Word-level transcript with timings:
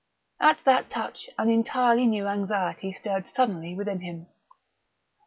At 0.39 0.61
that 0.65 0.89
touch 0.89 1.29
an 1.37 1.47
entirely 1.51 2.07
new 2.07 2.25
anxiety 2.25 2.91
stirred 2.91 3.27
suddenly 3.27 3.75
within 3.75 3.99
him. 3.99 4.25